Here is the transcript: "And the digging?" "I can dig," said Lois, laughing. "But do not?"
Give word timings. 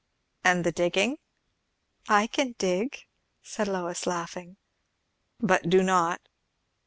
"And 0.43 0.63
the 0.63 0.71
digging?" 0.71 1.19
"I 2.09 2.25
can 2.25 2.55
dig," 2.57 3.05
said 3.43 3.67
Lois, 3.67 4.07
laughing. 4.07 4.57
"But 5.39 5.69
do 5.69 5.83
not?" 5.83 6.21